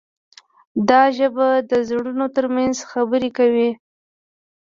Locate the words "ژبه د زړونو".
1.17-2.25